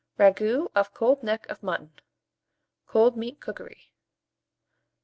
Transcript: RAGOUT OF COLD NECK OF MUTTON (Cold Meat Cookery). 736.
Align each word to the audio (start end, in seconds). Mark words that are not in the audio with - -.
RAGOUT 0.17 0.71
OF 0.73 0.93
COLD 0.95 1.21
NECK 1.21 1.47
OF 1.51 1.61
MUTTON 1.61 1.91
(Cold 2.87 3.15
Meat 3.17 3.39
Cookery). 3.39 3.91
736. 3.93 3.93